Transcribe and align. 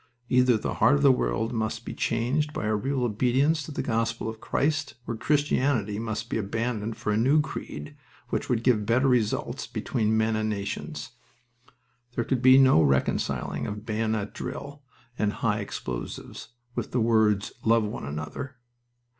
Either 0.29 0.57
the 0.57 0.73
heart 0.81 0.95
of 0.95 1.03
the 1.03 1.11
world 1.11 1.53
must 1.53 1.85
be 1.85 1.93
changed 1.93 2.53
by 2.53 2.65
a 2.65 2.75
real 2.75 3.03
obedience 3.03 3.61
to 3.61 3.71
the 3.71 3.83
gospel 3.83 4.27
of 4.27 4.41
Christ 4.41 4.95
or 5.05 5.15
Christianity 5.15 5.99
must 5.99 6.27
be 6.27 6.37
abandoned 6.39 6.97
for 6.97 7.11
a 7.11 7.17
new 7.17 7.39
creed 7.39 7.95
which 8.29 8.49
would 8.49 8.63
give 8.63 8.87
better 8.87 9.07
results 9.07 9.67
between 9.67 10.17
men 10.17 10.35
and 10.35 10.49
nations. 10.49 11.11
There 12.15 12.23
could 12.23 12.41
be 12.41 12.57
no 12.57 12.81
reconciling 12.81 13.67
of 13.67 13.85
bayonet 13.85 14.33
drill 14.33 14.81
and 15.19 15.33
high 15.33 15.59
explosives 15.59 16.47
with 16.73 16.89
the 16.93 16.99
words 16.99 17.51
"Love 17.63 17.83
one 17.83 18.07
another." 18.07 18.55